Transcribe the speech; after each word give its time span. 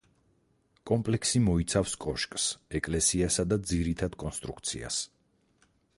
კომპლექსი 0.91 1.41
მოიცავს 1.47 1.93
კოშკს, 2.05 2.47
ეკლესიასა 2.81 3.45
და 3.53 3.61
ძირითად 3.73 4.19
კონსტრუქციას. 4.25 4.99